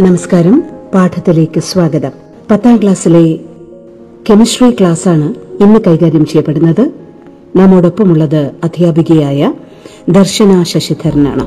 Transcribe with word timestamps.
നമസ്കാരം. 0.00 0.64
പാഠത്തിലേക്ക് 0.94 1.60
സ്വാഗതം. 1.60 2.10
പത്താം 2.50 2.76
ക്ലാസ്സിലെ 2.82 3.38
കെമിസ്ട്രി 4.30 4.70
ക്ലാസ്സാണ് 4.70 5.34
ഇന്ന് 5.62 5.80
കൈകാര്യം 5.80 6.26
ചെയ്യപ്പെടുന്നത്. 6.26 6.80
നമ്മോടൊപ്പമുള്ളത് 7.56 8.50
അധ്യാപികയായ 8.64 9.52
ദർശന 10.08 10.62
ശശിധരനാണ്. 10.62 11.44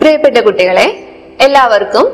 പ്രിയപ്പെട്ട 0.00 0.38
കുട്ടികളെ 0.38 1.08
എല്ലാവർക്കും 1.40 2.12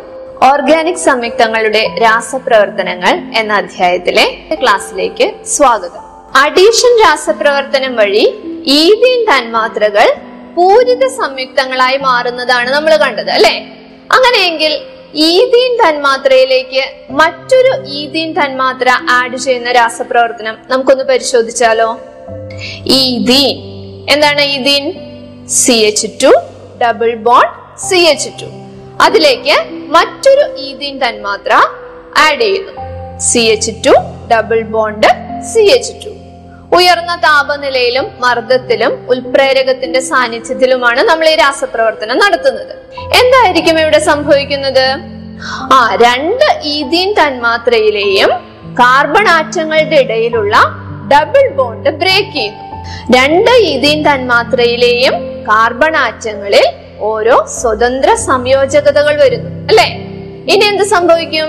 ഓർഗാനിക് 0.53 0.97
സംയുക്തങ്ങളുടെ 0.97 1.87
രാസപ്രവർത്തനങ്ങൾ 2.03 3.39
എന്ന 3.39 3.53
അധ്യായത്തിലെ 3.53 4.39
ക്ലാസ്സിലേക്ക് 4.63 5.33
സ്വാഗതം. 5.45 6.13
അഡീഷൻ 6.43 6.97
രാസപ്രവർത്തനം 7.01 7.97
വഴി 7.97 8.39
ഈഥീൻ 8.67 9.25
തന്മാത്രകൾ 9.25 10.15
പൂരിത 10.55 11.07
സംയുക്തങ്ങളായി 11.07 11.97
മാറുന്നതാണ് 11.97 12.71
നമ്മൾ 12.71 12.97
കണ്ടത് 12.97 13.31
അല്ലെ? 13.31 13.67
അങ്ങനെയെങ്കിൽ 14.13 14.73
ഈഥീൻ 15.15 15.77
തന്മാത്രയിലേക്ക് 15.77 17.13
മറ്റൊരു 17.13 17.89
ഈഥീൻ 17.89 18.33
തന്മാത്ര 18.33 18.89
ആഡ് 19.11 19.37
ചെയ്യുന്ന 19.37 19.73
രാസപ്രവർത്തനം 19.73 20.59
നമുക്കൊന്ന് 20.69 21.05
പരിശോധിച്ചാലോ? 21.05 22.01
ഈഥീൻ 22.87 23.57
എന്താണ് 24.11 24.41
ethene 24.41 24.85
C 25.49 25.73
H 25.73 26.07
two 26.23 26.33
double 26.83 27.15
bond 27.15 27.79
C 27.79 27.97
H 27.97 28.29
two 28.43 28.47
അതിലേക്ക് 29.01 29.57
മറ്റൊരു 29.89 30.57
ഈഥീൻ 30.59 30.99
തന്മാത്ര 30.99 31.53
ആഡ് 32.19 32.41
ചെയ്യുന്നു. 32.41 32.73
C 33.19 33.39
H 33.39 33.71
two 33.87 33.95
double 34.33 34.63
bond 34.63 35.07
C 35.55 35.61
H 35.61 36.07
two 36.07 36.12
ഉയർന്ന 36.77 37.17
താപനിലയിലും 37.17 38.11
മർദ്ദത്തിലും 38.21 39.07
ഉൽപ്രേരകത്തിന്റെ 39.09 40.01
സാന്നിധ്യത്തിലുമാണ് 40.01 41.01
നമ്മൾ 41.01 41.29
ഈ 41.29 41.35
രാസപ്രവർത്തനം 41.35 42.19
നടത്തുന്നത്. 42.19 42.77
എന്തായിരിക്കും 43.03 43.81
ഇവിടെ 43.81 43.99
സംഭവിക്കുന്നത്? 43.99 44.97
ആ 45.73 45.97
രണ്ട് 46.01 46.61
ഈഥീൻ 46.63 47.13
തന്മാത്രയിലെയും 47.13 48.31
കാർബൺ 48.75 49.29
ആറ്റങ്ങളുടെ 49.29 49.97
ഇടയിലുള്ള 49.97 50.57
ഡബിൾ 51.13 51.49
ബോണ്ട് 51.49 51.91
ബ്രേക്ക് 51.91 52.33
ചെയ്യുന്നു. 52.33 52.63
രണ്ട് 53.19 53.51
ഈഥീൻ 53.51 54.03
തന്മാത്രയിലെയും 54.03 55.45
കാർബൺ 55.49 55.97
ആറ്റങ്ങളിൽ 55.97 56.67
ഓരോ 56.99 57.47
സ്വതന്ത്ര 57.61 58.15
സംയോജകതകൾ 58.15 59.23
വരുന്നു. 59.23 59.51
അല്ലെ? 59.69 59.87
ഇനി 60.53 60.65
എന്ത് 60.65 60.85
സംഭവിക്കും? 60.85 61.49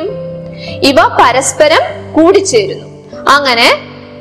ഇവ 0.83 0.95
പരസ്പരം 1.21 2.13
കൂടിച്ചേരുന്നു. 2.13 2.87
അങ്ങനെ 3.29 3.69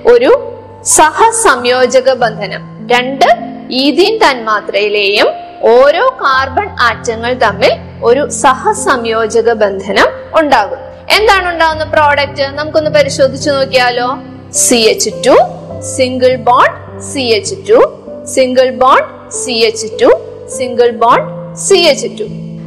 ഒരു 0.06 0.51
സഹസംയോജക 0.84 2.12
ബന്ധനം 2.12 2.62
രണ്ട് 2.92 3.26
ഈഥീൻ 3.70 4.18
തന്മാത്രയിലെയും 4.18 5.26
ഓരോ 5.62 6.08
കാർബൺ 6.22 6.68
ആറ്റങ്ങൾ 6.80 7.32
തമ്മിൽ 7.34 7.72
ഒരു 8.02 8.30
സഹസംയോജക 8.30 9.52
ബന്ധനം 9.52 10.08
ഉണ്ടാകും. 10.38 10.78
എന്താണ് 11.10 11.48
ഉണ്ടാകുന്ന 11.48 11.84
പ്രോഡക്റ്റ് 11.84 12.42
നമുക്കൊന്ന് 12.42 12.90
പരിശോധിച്ചു 12.90 13.50
നോക്കിയാലോ. 13.50 14.18
C 14.52 14.74
H 14.74 15.10
two 15.26 15.36
single 15.80 16.36
bond 16.36 17.02
C 17.02 17.20
H 17.20 17.54
two 17.54 17.78
single 18.24 18.70
bond 18.70 19.34
C 19.34 19.52
H 19.52 19.86
two 20.02 20.10
single 20.56 20.90
bond 20.90 21.56
C 21.56 21.74
H 21.74 22.06
two 22.06 22.24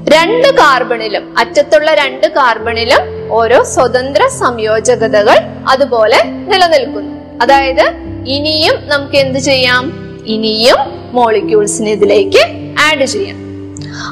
രണ്ട് 0.09 0.47
കാർബണിലും 0.47 1.35
അറ്റത്തുള്ള 1.37 1.93
രണ്ട് 1.93 2.27
കാർബണിലും 2.27 3.31
ഓരോ 3.31 3.63
സ്വതന്ത്ര 3.63 4.27
സംയോജകതകൾ 4.27 5.37
അതുപോലെ 5.69 6.23
നിലനിൽക്കുന്നു. 6.23 7.11
അതായത് 7.41 8.04
ഇനിയും 8.33 8.75
നമുക്ക് 8.87 9.15
എന്ത് 9.15 9.39
ചെയ്യാം? 9.39 9.83
ഇനിയും 10.25 10.79
മോളിക്യൂൾസിന് 11.13 11.89
ഇതിലേക്ക് 11.89 12.41
ആഡ് 12.85 13.05
ചെയ്യാം. 13.05 13.37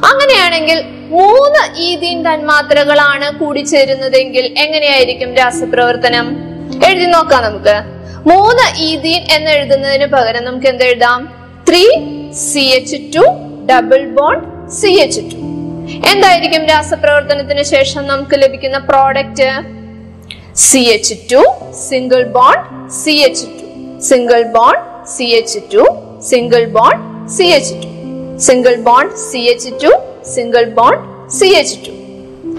അങ്ങനെയാണെങ്കിൽ 0.09 0.77
മൂന്ന് 1.09 1.61
ഈതീൻ 1.87 2.17
തന്മാത്രകളാണ് 2.27 3.27
കൂടിച്ചേരുന്നതെങ്കിൽ 3.39 4.45
എങ്ങനെയായിരിക്കും 4.63 5.35
രാസപ്രവർത്തനം? 5.35 6.27
എഴുതി 6.87 7.05
നോക്കാം 7.05 7.43
നമുക്ക്. 7.43 7.75
മൂന്ന് 8.31 8.65
ഈതീൻ 8.89 9.21
എന്ന് 9.31 9.51
എഴുതുന്നതിന് 9.51 10.05
പകരം 10.05 10.43
നമുക്ക് 10.45 10.67
എന്ത് 10.67 10.83
എഴുതാം? 10.83 11.21
Three 11.69 11.83
C 12.47 12.63
H 12.77 12.99
two 13.15 13.25
double 13.71 14.01
bond 14.17 14.45
C 14.79 14.91
H 15.05 15.23
two 15.31 15.39
എന്തായിരിക്കും 16.11 16.63
രാസപ്രവർത്തനത്തിന് 16.65 17.63
ശേഷം 17.63 18.07
നമുക്ക് 18.07 18.35
ലഭിക്കുന്ന 18.43 18.77
product 18.77 19.49
C 20.67 20.81
H 20.95 21.15
two 21.31 21.41
single 21.89 22.23
bond 22.37 22.91
C 23.01 23.11
H 23.11 23.45
two 23.45 23.62
single 24.09 24.41
bond 24.55 25.07
C 25.15 25.23
H 25.39 25.59
two 25.73 25.83
single 26.29 26.63
bond 26.77 27.01
C 27.35 27.43
H 27.57 27.73
two 27.83 27.89
single 28.47 28.75
bond 28.87 29.15
C 29.29 29.41
H 29.51 29.71
two 29.83 29.91
single 30.35 30.63
bond 30.77 31.03
C 31.37 31.47
H 31.59 31.77
two 31.85 31.91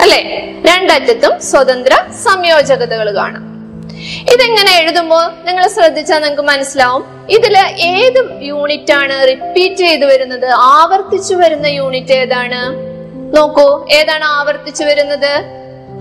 അല്ലെ? 0.02 0.20
രണ്ടറ്റത്തും 0.68 1.34
സ്വതന്ത്ര 1.40 1.94
സംയോജകതകൾ 2.24 3.08
കാണാം. 3.16 3.44
ഇതെങ്ങനെ 4.32 4.72
എഴുതുമ്പോൾ 4.80 5.24
നിങ്ങൾ 5.46 5.64
ശ്രദ്ധിച്ചാൽ 5.68 6.18
നിങ്ങൾക്ക് 6.22 6.42
മനസ്സിലാവും. 6.42 7.02
ഇതിൽ 7.36 7.54
ഏത് 7.92 8.20
യൂണിറ്റ് 8.50 8.92
ആണ് 8.92 9.14
റിപ്പീറ്റ് 9.30 9.82
ചെയ്തു 9.84 10.06
വരുന്നത്. 10.06 10.48
ആവർത്തിച്ചു 10.76 11.34
വരുന്ന 11.34 11.66
യൂണിറ്റ് 11.66 12.12
ഏതാണ്? 12.12 12.60
നോക്കൂ 13.36 13.68
ഏതാണ് 13.98 14.24
ആവർത്തിച്ചു 14.38 14.84
വരുന്നത്? 14.84 15.32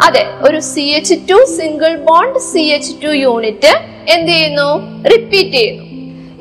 അതെ 0.07 0.23
ഒരു 0.47 0.59
C 0.59 0.85
H 0.97 1.15
two 1.29 1.37
single 1.57 1.95
bond 2.09 2.39
C 2.51 2.63
H 2.75 2.93
two 3.03 3.07
unit 3.25 3.73
എന്ത് 4.07 4.31
ചെയ്യുന്നു? 4.31 4.69
റിപ്പീറ്റ് 5.13 5.51
ചെയ്യുന്നു. 5.51 5.83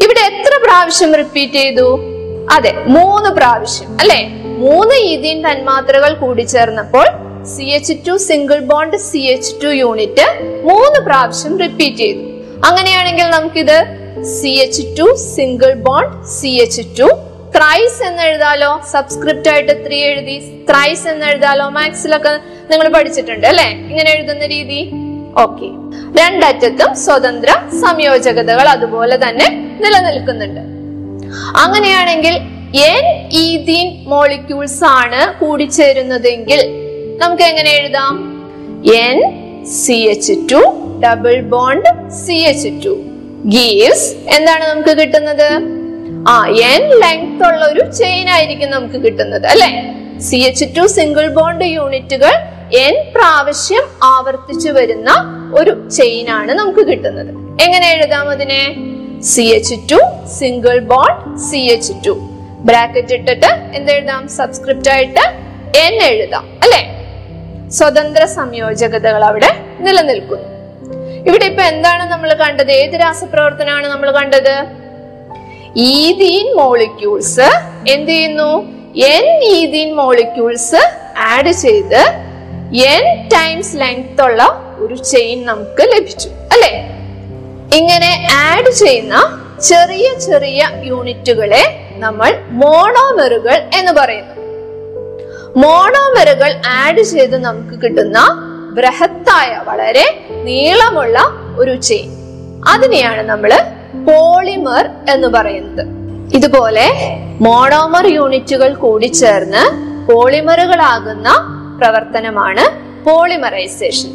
ഇവിടെ 0.04 0.20
എത്ര 0.20 0.60
പ്രാവശ്യം 0.64 1.14
റിപ്പീറ്റ് 1.14 1.52
ചെയ്തു? 1.52 1.98
അതെ 2.50 2.72
മൂന്ന് 2.86 3.30
പ്രാവശ്യം 3.30 3.96
അല്ലെ? 4.00 4.22
മൂന്ന് 4.46 4.94
ഈതീൻ 4.94 5.48
തന്മാത്രകൾ 5.48 6.14
കൂടി 6.14 6.42
ചേർന്നപ്പോൾ 6.42 7.06
C 7.44 7.62
H 7.62 7.94
two 8.08 8.16
single 8.16 8.58
bond 8.58 8.96
C 8.96 9.18
H 9.18 9.64
two 9.64 9.66
unit 9.66 10.26
മൂന്ന് 10.64 11.00
പ്രാവശ്യം 11.00 11.58
റിപ്പീറ്റ് 11.58 11.96
ചെയ്തു. 11.96 12.20
അങ്ങനെയാണെങ്കിൽ 12.66 13.24
നമുക്കിത് 13.24 13.78
C 14.24 14.48
H 14.48 14.98
two 14.98 15.14
single 15.14 15.72
bond 15.74 16.26
C 16.26 16.48
H 16.48 16.82
two 16.98 17.08
thrice 17.56 18.02
എന്ന് 18.02 18.22
എഴുതാലോ? 18.22 18.80
സബ്സ്ക്രിപ്റ്റ് 18.92 19.48
ആയിട്ട് 19.48 19.86
ത്രീ 19.86 20.00
എഴുതി 20.04 20.64
ത്രൈസ് 20.70 21.08
എന്ന് 21.08 21.26
എഴുതാലോ? 21.26 21.68
മാത്സിലൊക്കെ 21.68 22.28
നിങ്ങൾ 22.70 22.88
പഠിച്ചിട്ടുണ്ട് 22.88 23.46
അല്ലെ? 23.46 23.68
ഇങ്ങനെ 23.70 24.10
എഴുതുന്ന 24.10 24.46
രീതി. 24.46 25.01
ഓക്കെ 25.40 25.68
രണ്ടറ്റത്തും 26.20 26.94
സ്വതന്ത്ര 26.94 27.50
സംയോജകതകൾ 27.82 28.66
അതുപോലെ 28.68 29.16
തന്നെ 29.16 29.46
നിലനിൽക്കുന്നുണ്ട്. 29.82 30.60
അങ്ങനെയാണെങ്കിൽ 31.56 32.34
എൻ 32.90 33.04
ഈഥീൻ 33.30 34.04
മോളിക്യൂൾസ് 34.06 34.84
ആണ് 34.84 35.38
കൂടിച്ചേരുന്നതെങ്കിൽ 35.40 36.60
നമുക്ക് 37.22 37.42
എങ്ങനെ 37.42 37.70
എഴുതാം? 37.78 38.14
N 39.04 39.18
C 39.80 39.92
H 39.92 40.32
two 40.52 40.60
double 41.06 41.40
bond 41.40 41.88
C 42.24 42.32
H 42.32 42.84
two 42.84 42.92
gives 43.44 44.08
എന്താണ് 44.36 44.64
നമുക്ക് 44.68 45.00
കിട്ടുന്നത്? 45.00 45.48
ആ 46.28 46.46
എൻ 46.72 46.82
ലെങ്ത് 47.02 47.44
ഉള്ള 47.48 47.62
ഒരു 47.72 47.90
ചെയിൻ 48.00 48.28
ആയിരിക്കും 48.30 48.70
നമുക്ക് 48.70 49.04
കിട്ടുന്നത് 49.04 49.46
അല്ലെ? 49.46 49.70
C 50.20 50.36
H 50.36 50.64
two 50.76 50.86
single 50.86 51.28
bond 51.28 51.64
യൂണിറ്റുകൾ 51.64 52.34
എൻ 52.74 52.94
പ്രാവശ്യം 53.14 53.84
ആവർത്തിച്ചു 54.02 54.70
വരുന്ന 54.70 55.10
ഒരു 55.54 55.88
ചെയിൻ 55.88 56.30
ആണ് 56.30 56.52
നമുക്ക് 56.52 56.86
കിട്ടുന്നത്. 56.86 57.62
എങ്ങനെ 57.62 57.92
എഴുതാം 57.92 58.30
അതിനെ? 58.30 58.76
C 59.22 59.42
H 59.42 59.74
two 59.74 60.26
single 60.38 60.78
bond 60.78 61.38
C 61.38 61.56
H 61.56 61.92
two 62.06 62.10
bracket 62.60 63.14
ഇട്ടിട്ട് 63.14 63.46
എന്തെഴുതാം 63.74 64.28
സബ്സ്ക്രിപ്റ്റ് 64.28 64.90
ആയിട്ട് 64.90 65.20
എൻ 65.78 66.02
എഴുതാം 66.02 66.58
അല്ലെ? 66.62 66.82
സ്വതന്ത്ര 67.70 68.24
സംയോജകതകൾ 68.24 69.24
അവിടെ 69.24 69.50
നിലനിൽക്കുന്നു. 69.80 70.48
ഇവിടെ 71.28 71.44
ഇപ്പൊ 71.44 71.62
എന്താണ് 71.62 72.10
നമ്മൾ 72.10 72.34
കണ്ടത്? 72.34 72.70
ഏത് 72.70 73.00
രാസപ്രവർത്തനമാണ് 73.00 73.86
നമ്മൾ 73.86 74.10
കണ്ടത്? 74.10 74.54
ഈഥീൻ 75.76 76.56
മോളിക്യൂൾസ് 76.56 77.48
എന്ത് 77.88 78.10
ചെയ്യുന്നു? 78.10 78.50
എൻ 78.96 79.44
ഈഥീൻ 79.44 79.94
മോളിക്യൂൾസ് 79.94 80.82
ആഡ് 81.18 81.52
ചെയ്ത് 81.52 82.31
എൻ 82.76 83.28
ടൈംസ് 83.28 83.76
ലെങ്ത് 83.76 84.22
ഉള്ള 84.22 84.72
ഒരു 84.78 84.94
ചെയിൻ 84.94 85.44
നമുക്ക് 85.44 85.82
ലഭിച്ചു 85.96 86.28
അല്ലെ? 86.52 86.72
ഇങ്ങനെ 87.76 88.28
ആഡ് 88.32 88.70
ചെയ്യുന്ന 88.70 89.38
ചെറിയ 89.60 90.18
ചെറിയ 90.18 90.68
യൂണിറ്റുകളെ 90.82 91.92
നമ്മൾ 91.94 92.38
മോണോമറുകൾ 92.50 93.62
എന്ന് 93.78 93.92
പറയുന്നു. 93.92 94.34
മോണോമറുകൾ 95.56 96.60
ആഡ് 96.66 97.02
ചെയ്ത് 97.02 97.38
നമുക്ക് 97.38 97.82
കിട്ടുന്ന 97.82 98.18
ബൃഹത്തായ 98.74 99.62
വളരെ 99.66 100.22
നീളമുള്ള 100.30 101.18
ഒരു 101.56 101.74
ചെയിൻ 101.74 102.10
അതിനെയാണ് 102.68 103.22
നമ്മൾ 103.28 103.52
പോളിമർ 104.04 104.90
എന്ന് 105.14 105.28
പറയുന്നത്. 105.28 105.86
ഇതുപോലെ 106.34 106.86
മോണോമർ 107.40 108.06
യൂണിറ്റുകൾ 108.06 108.74
കൂടി 108.74 109.06
ചേർന്ന് 109.06 109.92
പോളിമറുകളാകുന്ന 110.12 111.51
പ്രവർത്തനമാണ് 111.82 112.64
പോളിമറൈസേഷൻ. 113.04 114.10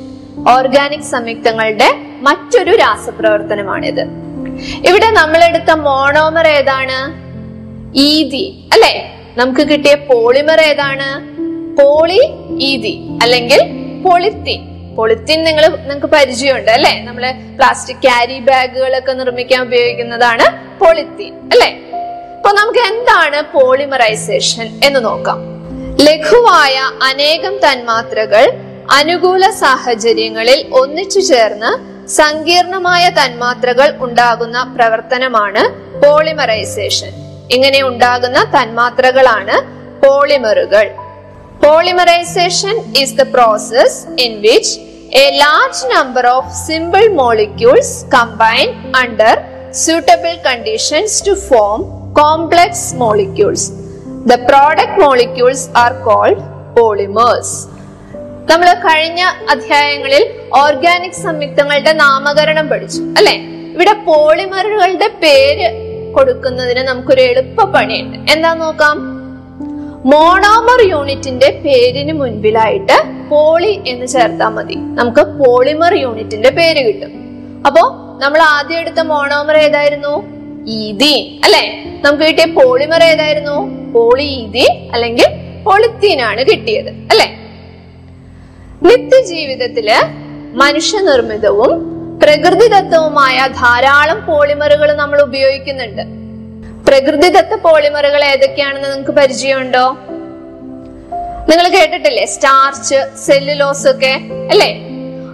ഓർഗാനിക് 0.50 1.00
സംയുക്തങ്ങളുടെ 1.00 1.96
മറ്റൊരു 2.22 2.75
രാസപ്രവർത്തനമാണിത്. 2.75 4.02
ഇവിടെ 4.88 5.10
നമ്മൾ 5.10 5.44
എടുത്ത 5.44 5.72
മോണോമർ 5.72 6.48
ഏതാണ്? 6.48 7.28
ഈതി 7.98 8.69
അല്ലെ? 8.74 9.12
നമുക്ക് 9.38 9.62
കിട്ടിയ 9.62 9.96
പോളിമർ 9.96 10.62
ഏതാണ്? 10.62 11.08
പോളി 11.81 12.19
ഈതി 12.60 13.10
അല്ലെങ്കിൽ 13.24 13.60
പൊളിത്തീൻ. 14.04 14.62
പൊളിത്തീൻ 14.96 15.44
നിങ്ങൾ 15.44 15.68
നിങ്ങൾക്ക് 15.68 16.06
പരിചയമുണ്ട് 16.06 16.72
അല്ലെ? 16.72 17.02
നമ്മൾ 17.04 17.31
പ്ലാസ്റ്റിക് 17.31 17.98
ക്യാരി 17.98 18.40
ബാഗുകളൊക്കെ 18.40 19.12
നിർമ്മിക്കാൻ 19.12 19.62
ഉപയോഗിക്കുന്നതാണ് 19.62 20.78
പൊളിത്തീൻ. 20.80 21.34
അല്ലെ? 21.34 21.69
അപ്പൊ 22.38 22.52
നമുക്ക് 22.52 22.80
എന്താണ് 22.80 23.42
പോളിമറൈസേഷൻ 23.54 24.80
എന്ന് 24.84 25.06
നോക്കാം. 25.06 25.56
ലഘുവായ 25.98 26.76
അനേകം 27.02 27.54
തന്മാത്രകൾ 27.64 28.44
അനുകൂല 28.98 29.44
സാഹചര്യങ്ങളിൽ 29.62 30.60
ഒന്നിച്ചു 30.80 31.22
ചേർന്ന് 31.30 31.72
സങ്കീർണമായ 32.18 33.04
തന്മാത്രകൾ 33.18 33.88
ഉണ്ടാകുന്ന 34.02 34.58
പ്രവർത്തനമാണ് 34.76 35.64
പോളിമറൈസേഷൻ 36.04 37.12
ഇങ്ങനെ 37.56 37.80
ഉണ്ടാകുന്ന 37.84 38.40
തന്മാത്രകളാണ് 38.56 39.58
പോളിമറുകൾ 40.04 40.86
polymerisation 41.64 42.76
is 43.04 43.18
the 43.18 43.26
process 43.36 44.00
in 44.26 44.34
which 44.42 44.74
a 45.18 45.26
large 45.42 45.86
number 45.96 46.26
of 46.28 46.56
simple 46.66 47.06
molecules 47.20 47.96
combine 48.16 48.68
under 48.96 49.38
suitable 49.74 50.38
conditions 50.42 51.22
to 51.22 51.36
form 51.40 51.82
complex 52.14 52.94
molecules. 52.94 53.64
The 54.25 54.38
product 54.38 54.94
molecules 55.02 55.62
are 55.81 55.96
called 56.06 56.40
polymers. 56.75 57.50
നമ്മൾ 58.52 58.74
കഴിഞ്ഞ 58.74 59.22
അധ്യായങ്ങളിൽ 59.50 60.25
ഓർഗാനിക് 60.54 61.12
സംയുക്തങ്ങളുടെ 61.12 61.94
നാമകരണം 61.94 62.69
പഠിച്ചു 62.69 63.02
അല്ലെ? 63.02 63.36
ഇവിടെ 63.74 63.94
പോളിമറുകളുടെ 63.94 65.08
പേര് 65.08 65.68
കൊടുക്കുന്നതിന് 66.14 66.80
നമുക്കൊരു 66.80 67.22
എളുപ്പ 67.22 67.64
പണിയുണ്ട്. 67.64 68.31
എന്താ 68.31 68.54
നോക്കാം? 68.54 68.98
മോണോമർ 70.06 70.90
യൂണിറ്റിന്റെ 70.90 71.62
പേരിന് 71.66 72.14
മുൻപിലായിട്ട് 72.14 73.28
പോളി 73.30 73.81
എന്ന് 73.88 74.08
ചേർത്താൽ 74.08 74.48
മതി. 74.48 74.75
നമുക്ക് 74.75 75.22
പോളിമർ 75.22 75.94
യൂണിറ്റിന്റെ 75.94 76.50
പേര് 76.50 76.88
കിട്ടും. 76.88 77.12
അപ്പോ 77.68 77.81
നമ്മൾ 78.22 78.42
ആദ്യം 78.42 78.80
എടുത്ത 78.80 79.00
മോണോമർ 79.00 79.58
ഏതായിരുന്നു? 79.58 80.24
ഈതീൻ 80.66 81.42
അല്ലെ? 81.44 81.84
നമുക്ക് 82.06 82.24
കിട്ടിയ 82.24 82.46
പോളിമർ 82.46 83.04
ഏതായിരുന്നു? 83.04 83.77
പോളി 83.92 84.68
അല്ലെങ്കിൽ 84.94 85.25
പൊളിത്തീൻ 85.63 86.22
ആണ് 86.22 86.42
കിട്ടിയത് 86.42 86.89
അല്ലെ? 86.89 87.28
നിത്യജീവിതത്തിൽ 88.84 89.89
മനുഷ്യനിർമ്മിതവും 90.54 91.98
പ്രകൃതിദത്തവുമായ 92.24 93.48
ധാരാളം 93.48 94.25
പോളിമറുകൾ 94.25 94.94
നമ്മൾ 94.94 95.22
ഉപയോഗിക്കുന്നുണ്ട്. 95.22 96.01
പ്രകൃതിദത്ത 96.88 97.56
പോളിമറുകൾ 97.56 98.24
ഏതൊക്കെയാണെന്ന് 98.24 98.89
നിങ്ങൾക്ക് 98.89 99.12
പരിചയമുണ്ടോ? 99.12 99.98
നിങ്ങൾ 101.50 101.68
കേട്ടിട്ടില്ലേ? 101.68 102.25
സ്റ്റാർച്ച് 102.25 103.18
സെല്ലുലോസ് 103.25 103.88
ഒക്കെ 103.88 104.13
അല്ലേ? 104.51 104.72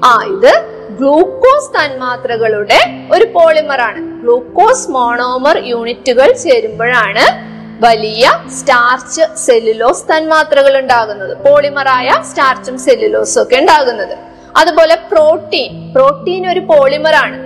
ആ 0.06 0.24
ഇത് 0.24 0.74
ഗ്ലൂക്കോസ് 0.98 1.72
തന്മാത്രകളുടെ 1.78 2.80
ഒരു 3.12 3.26
പോളിമറാണ്. 3.26 4.22
ഗ്ലൂക്കോസ് 4.22 4.92
മോണോമർ 4.92 5.58
യൂണിറ്റുകൾ 5.66 6.32
ചേരുമ്പോഴാണ് 6.32 7.53
വലിയ 7.84 8.26
സ്റ്റാർച്ച് 8.60 9.22
സെല്ലുലോസ് 9.38 10.04
തന്മാത്രകൾ 10.04 10.78
ഉണ്ടാകുന്നത്. 10.78 11.38
പോളിമറായ 11.38 12.24
സ്റ്റാർച്ചും 12.30 12.78
സെല്ലുലോസും 12.78 13.42
ഒക്കെ 13.42 13.56
ഉണ്ടാകുന്നത്. 13.56 14.18
അതുപോലെ 14.58 14.96
പ്രോട്ടീൻ. 15.12 15.94
പ്രോട്ടീൻ 15.94 16.52
ഒരു 16.52 16.60
പോളിമറാണ്. 16.60 17.38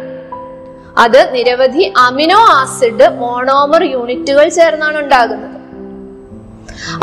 അത് 0.99 1.33
നിരവധി 1.33 1.93
അമിനോ 1.97 2.37
ആസിഡ് 2.37 3.09
മോണോമർ 3.09 3.83
യൂണിറ്റുകൾ 3.83 4.49
ചേർന്നാണ് 4.49 4.97
ഉണ്ടാകുന്നത്. 4.97 5.57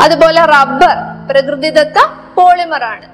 അതുപോലെ 0.01 0.41
റബ്ബർ 0.45 0.95
പ്രകൃതിദത്ത 1.31 1.99
പോളിമറാണ്. 2.35 3.07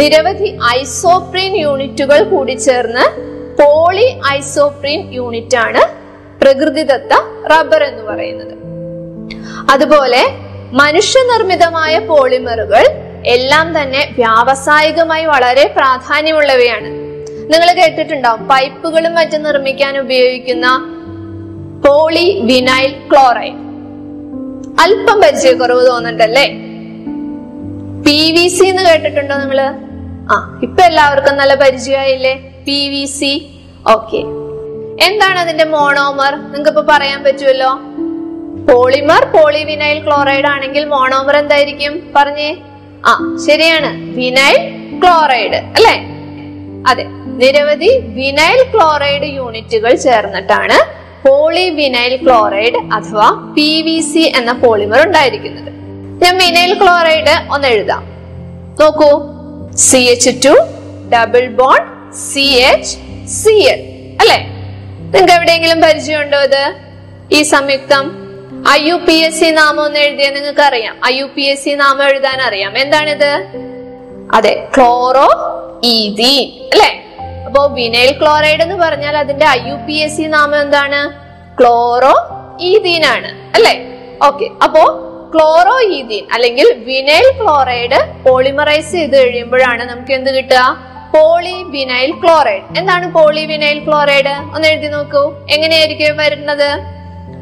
നിരവധി 0.00 0.58
ഐസോപ്രീൻ 0.78 1.56
യൂണിറ്റുകൾ 1.56 2.22
കൂടി 2.22 2.52
ചേർന്ന് 2.52 3.06
പോളി 3.62 4.20
ഐസോപ്രീൻ 4.30 5.00
യൂണിറ്റ് 5.12 5.56
ആണ് 5.56 5.82
പ്രകൃതിദത്ത 6.40 7.12
റബ്ബർ 7.46 7.82
എന്ന് 7.82 8.02
പറയുന്നത്. 8.02 8.69
അതുപോലെ 9.70 10.22
മനുഷ്യനിർമ്മിതമായ 10.72 11.98
പോളിമറുകൾ 11.98 12.84
എല്ലാം 13.26 13.82
തന്നെ 13.82 14.12
വ്യാവസായികമായി 14.16 15.24
വളരെ 15.24 15.74
പ്രാധാന്യമുള്ളവയാണ്. 15.76 16.86
നിങ്ങൾ 17.52 17.72
കേട്ടിട്ടുണ്ടാവും 17.72 18.48
പൈപ്പുകളും 18.48 19.14
മറ്റും 19.14 19.42
നിർമ്മിക്കാൻ 19.42 19.98
ഉപയോഗിക്കുന്ന 19.98 20.66
പോളി 21.86 22.40
വിനൈൽ 22.44 22.94
ക്ലോറൈഡ്. 23.12 23.70
അല്പം 24.80 25.20
പരിചയക്കുറവ് 25.20 25.86
തോന്നുന്നുണ്ടല്ലേ 25.86 26.46
പി 28.06 28.32
വി 28.32 28.48
സി 28.48 28.64
എന്ന് 28.64 28.82
കേട്ടിട്ടുണ്ടോ 28.82 29.36
നിങ്ങൾ? 29.36 29.60
ആ 30.32 30.60
ഇപ്പൊ 30.62 30.82
എല്ലാവർക്കും 30.82 31.36
നല്ല 31.36 31.54
പരിചയമായില്ലേ? 31.54 32.34
P 32.66 32.88
V 32.88 33.04
C? 33.04 33.50
ഓക്കെ. 33.88 34.16
എന്താണ് 35.06 35.38
അതിന്റെ 35.38 35.64
മോണോമർ? 35.64 36.34
നിങ്ങൾക്ക് 36.34 36.68
ഇപ്പൊ 36.68 36.82
പറയാൻ 36.82 37.22
പറ്റുമല്ലോ 37.24 37.70
പോളിമർ 38.50 39.24
പോളിവിനൈൽ 39.24 40.00
ക്ലോറൈഡ് 40.00 40.46
ആണെങ്കിൽ 40.46 40.84
മോണോമർ 40.84 41.36
എന്തായിരിക്കും? 41.36 42.12
പറഞ്ഞേ. 42.16 42.56
ആ 43.06 43.36
ശരിയാണ്. 43.46 44.14
വിനൈൽ 44.14 44.56
ക്ലോറൈഡ് 45.00 45.54
അല്ലെ? 45.54 46.00
അതെ. 46.86 47.04
നിരവധി 47.26 47.98
വിനൈൽ 47.98 48.66
ക്ലോറൈഡ് 48.74 49.22
യൂണിറ്റുകൾ 49.22 49.94
ചേർന്നിട്ടാണ് 49.94 51.00
പോളിവിനൈൽ 51.28 52.16
ക്ലോറൈഡ് 52.16 52.94
അഥവാ 52.94 53.52
പി 53.56 53.82
വി 53.82 54.00
സി 54.00 54.32
എന്ന 54.36 54.52
പോളിമർ 54.52 55.06
ഉണ്ടായിരിക്കുന്നത്. 55.06 55.72
ഞാൻ 56.24 56.38
വിനൈൽ 56.38 56.74
ക്ലോറൈഡ് 56.74 57.52
ഒന്ന് 57.52 57.68
എഴുതാം. 57.68 58.06
നോക്കൂ. 58.80 59.22
C 59.76 59.96
H 59.96 60.30
two 60.44 60.54
double 61.14 61.46
bond 61.46 62.14
C 62.14 62.40
H 62.40 62.96
C 63.28 63.54
L 63.54 63.80
അല്ലെ? 64.20 64.38
നിങ്ങൾക്ക് 65.04 65.32
എവിടെയെങ്കിലും 65.32 65.80
പരിചയമുണ്ടോ 65.80 66.38
ഇത്? 66.38 66.74
ഈ 67.32 67.42
സംയുക്തം? 67.42 68.29
I 68.68 68.78
U 68.88 68.94
P 68.94 69.12
A 69.12 69.40
C 69.40 69.50
നാമം 69.50 69.84
ഒന്ന് 69.84 69.98
എഴുതിയാൽ 69.98 70.34
നിങ്ങൾക്ക് 70.34 70.60
അറിയാം 70.60 70.96
I 71.06 71.18
U 71.18 71.24
P 71.34 71.42
A 71.42 71.64
C 71.64 71.70
നാമം 71.70 72.04
എഴുതാൻ 72.08 72.40
അറിയാം. 72.42 72.78
എന്താണിത്? 72.78 73.30
അതെ 74.34 74.68
ക്ലോറോ 74.76 75.28
ഈതീൻ 75.84 76.70
അല്ലെ? 76.72 76.90
അപ്പോ 77.46 77.66
വിനൈൽ 77.66 78.12
ക്ലോറൈഡ് 78.12 78.62
എന്ന് 78.62 78.74
പറഞ്ഞാൽ 78.74 79.16
അതിന്റെ 79.16 79.46
I 79.46 79.68
U 79.68 79.74
P 79.74 79.92
A 79.92 80.16
C 80.16 80.22
നാമം 80.22 80.60
എന്താണ്? 80.60 81.00
ക്ലോറോ 81.60 82.14
ഈതീൻ 82.60 83.06
ആണ് 83.06 83.30
അല്ലെ? 83.54 83.74
ഓക്കെ 84.22 84.48
അപ്പോ 84.62 84.84
ക്ലോറോ 85.34 85.80
ഈതീൻ 85.80 86.26
അല്ലെങ്കിൽ 86.32 86.74
വിനൈൽ 86.84 87.32
ക്ലോറൈഡ് 87.40 88.22
പോളിമറൈസ് 88.28 88.92
ചെയ്ത് 88.92 89.16
കഴിയുമ്പോഴാണ് 89.16 89.84
നമുക്ക് 89.84 90.12
എന്ത് 90.12 90.30
കിട്ടുക? 90.30 90.90
Poly 91.12 91.62
vinyl 91.62 92.10
chloride. 92.10 92.78
എന്താണ് 92.78 93.12
പോളി 93.12 93.44
വിനൈൽ 93.44 93.84
ക്ലോറൈഡ്? 93.84 94.54
ഒന്ന് 94.54 94.68
എഴുതി 94.68 94.86
നോക്കൂ. 94.86 95.32
എങ്ങനെയായിരിക്കും 95.50 96.16
വരുന്നത്? 96.16 96.99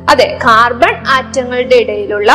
അതെ 0.08 0.38
കാർബൺ 0.44 0.94
ആറ്റങ്ങളുടെ 1.06 1.76
ഇടയിലുള്ള 1.76 2.32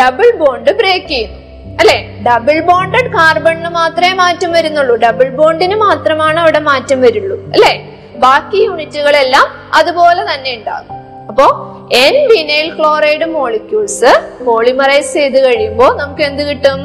ഡബിൾ 0.00 0.30
ബോണ്ട് 0.36 0.70
ബ്രേക്ക് 0.70 1.06
ചെയ്യുന്നു. 1.06 1.38
അല്ലെ? 1.80 1.98
ഡബിൾ 2.26 2.60
ബോണ്ടഡ് 2.60 3.12
കാർബണിന് 3.12 3.68
മാത്രമേ 3.68 4.12
മാറ്റം 4.12 4.52
വരുന്നുള്ളൂ. 4.52 4.96
ഡബിൾ 4.96 5.28
ബോണ്ടിന് 5.28 5.74
മാത്രമാണ് 5.74 6.40
അവിടെ 6.40 6.58
മാറ്റം 6.58 7.00
വരുള്ളൂ. 7.00 7.36
അല്ലെ? 7.52 7.80
ബാക്കി 8.16 8.62
യൂണിറ്റുകളെല്ലാം 8.62 9.46
അതുപോലെ 9.74 10.34
തന്നെ 10.34 10.54
ഉണ്ടാകും. 10.54 10.94
അപ്പോ 11.28 11.46
n 11.92 12.28
vinyl 12.28 12.70
chloride 12.78 13.24
molecules 13.24 14.42
polymerise 14.44 15.12
ചെയ്ത് 15.12 15.44
കഴിയുമ്പോൾ 15.44 15.96
നമുക്ക് 15.96 16.22
എന്ത് 16.22 16.42
കിട്ടും? 16.42 16.80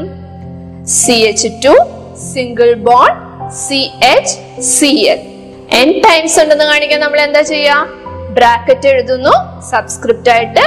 C 0.86 1.12
H 1.12 1.48
two 1.66 1.74
single 2.34 2.74
bond 2.74 3.50
C 3.52 3.92
H 4.04 4.62
C 4.62 4.86
L 4.86 5.20
n 5.72 6.02
times 6.02 6.40
ഉണ്ടെന്ന് 6.42 6.64
കാണിക്കാൻ 6.64 7.00
നമ്മൾ 7.00 7.22
എന്താ 7.22 7.42
ചെയ്യാ 7.42 7.88
ബ്രാക്കറ്റ് 8.40 8.88
എഴുതുന്നു 8.88 9.62
സബ്സ്ക്രിപ്റ്റ് 9.62 10.30
ആയിട്ട് 10.30 10.60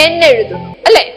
എൻ 0.00 0.24
എഴുതുന്നു. 0.24 0.70
അല്ലെ? 0.86 1.12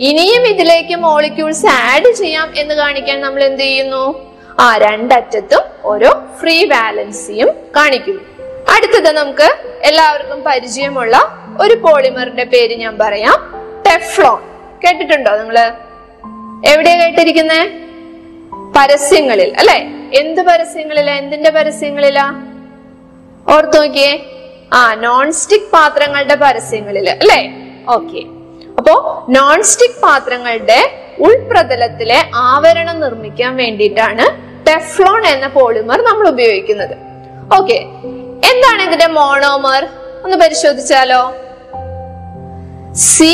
ഇനിയും 0.00 0.46
ഇതിലേക്ക് 0.46 0.96
മോളിക്യൂൾസ് 0.96 1.66
ആഡ് 1.66 2.12
ചെയ്യാം 2.12 2.52
എന്ന് 2.56 2.74
കാണിക്കാൻ 2.74 3.20
നമ്മൾ 3.20 3.44
എന്ത് 3.44 3.62
ചെയ്യുന്നു? 3.62 4.32
ആ 4.60 4.76
രണ്ടറ്റത്തും 4.76 5.60
ഓരോ 5.84 6.22
ഫ്രീ 6.40 6.64
വാലൻസിയും 6.64 7.48
കാണിക്കുന്നു. 7.76 8.22
അടുത്തത് 8.76 9.12
നമുക്ക് 9.12 9.56
എല്ലാവർക്കും 9.82 10.44
പരിചയമുള്ള 10.46 11.38
ഒരു 11.60 11.74
പോളിമറിന്റെ 11.74 12.44
പേര് 12.44 12.76
ഞാൻ 12.76 12.98
പറയാം. 12.98 13.52
ടെഫ്ലോൺ 13.86 14.42
കേട്ടിട്ടുണ്ടോ 14.84 15.36
നിങ്ങൾ? 15.36 15.58
എവിടെയാ 16.66 16.96
കേട്ടിരിക്കുന്നേ? 16.96 17.70
പരസ്യങ്ങളിൽ. 18.76 19.56
അല്ലെ? 19.58 19.86
എന്ത് 20.20 20.42
പരസ്യങ്ങളിലാ? 20.42 21.14
എന്തിന്റെ 21.14 21.50
പരസ്യങ്ങളിലാ? 21.50 22.32
ഓർത്തു 23.56 23.78
നോക്കിയേ. 23.78 24.35
ആ 24.72 24.94
നോൺ 24.94 25.32
സ്റ്റിക് 25.32 25.70
പാത്രങ്ങളുടെ 25.72 26.34
പരസ്യങ്ങളിൽ 26.34 27.10
അല്ലേ? 27.10 27.40
ഓക്കെ 27.88 28.20
അപ്പോ 28.78 28.94
നോൺ 29.28 29.62
സ്റ്റിക് 29.62 30.00
പാത്രങ്ങളുടെ 30.02 30.80
ഉൾപ്രതലത്തിലെ 31.18 32.18
ആവരണം 32.34 33.00
നിർമ്മിക്കാൻ 33.00 33.56
വേണ്ടിയിട്ടാണ് 33.56 34.24
ടെഫ്ലോൺ 34.68 35.26
എന്ന 35.26 35.46
പോളിമർ 35.46 35.98
നമ്മൾ 36.08 36.28
ഉപയോഗിക്കുന്നത്. 36.28 36.94
ഓക്കെ 37.58 37.78
എന്താണ് 38.50 38.82
ഇതിന്റെ 38.82 39.06
മോണോമർ 39.06 39.82
ഒന്ന് 40.24 40.36
പരിശോധിച്ചാലോ? 40.36 41.22
C 43.10 43.32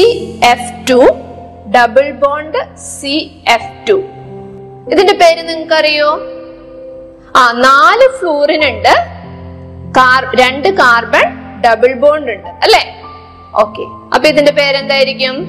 F 0.53 0.73
two 0.91 1.01
double 1.77 2.11
bond 2.25 2.59
C 2.77 3.15
F 3.57 3.73
two 3.89 3.97
ഇതിന്റെ 4.93 5.13
പേര് 5.13 5.49
നിങ്ങൾക്ക് 5.49 5.75
അറിയോ 5.75 6.11
ആ 7.37 7.53
നാല് 7.53 8.09
ഫ്ലൂറിൻ 8.19 8.65
ഉണ്ട്. 8.71 8.95
രണ്ട് 10.35 10.69
കാർബൺ 10.69 11.27
ഡബിൾ 11.63 11.93
ബോണ്ട് 11.93 12.33
ഉണ്ട്. 12.33 12.49
അല്ലെ? 12.49 12.95
ഓക്കെ 13.55 13.83
അപ്പൊ 14.15 14.29
ഇതിന്റെ 14.29 14.53
പേരെന്തായിരിക്കും? 14.53 15.47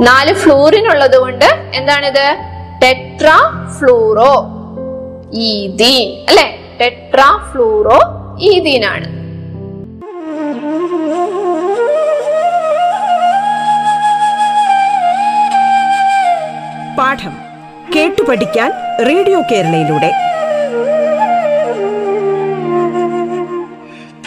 നാല് 0.00 0.32
ഫ്ലൂറിൻ 0.32 0.90
ഉള്ളത് 0.90 1.16
കൊണ്ട് 1.16 1.44
എന്താണിത്? 1.74 2.36
ടെട്രാ 2.82 3.68
ഫ്ലൂറോ 3.78 4.46
ഈദീൻ 5.32 6.26
അല്ലെ? 6.28 6.58
ടെട്രാ 6.80 7.50
ഫ്ലൂറോ 7.52 7.98
ഈദീൻ 8.40 8.84
ആണ് 8.84 9.16
പാഠം 16.98 17.34
കേട്ടു 17.96 18.22
പഠിക്കാൻ 18.22 18.72
റേഡിയോ 19.06 19.40
കേരളയിലൂടെ. 19.40 20.25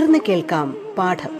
തുടർന്ന് 0.00 0.18
കേൾക്കാം 0.28 0.94
പാഠം. 0.98 1.32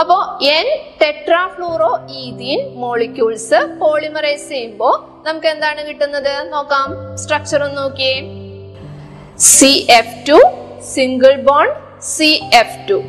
അപ്പോ 0.00 0.38
n 0.42 0.78
tetrafluoro 1.02 1.98
ethene 2.10 2.74
molecules 2.74 3.78
polymerise 3.80 4.48
ചെയ്യുമ്പോ 4.48 5.22
നമുക്ക് 5.26 5.46
എന്താണ് 5.46 5.88
കിട്ടുന്നത്? 5.88 6.52
നോക്കാം. 6.52 7.18
സ്ട്രക്ചർ 7.18 7.62
ഒന്ന് 7.62 7.76
നോക്കിയേ. 7.76 8.22
C 9.38 9.86
F 9.90 10.28
two 10.28 10.38
single 10.94 11.34
bond 11.34 12.02
C 12.02 12.40
F 12.54 12.90
two 12.90 13.02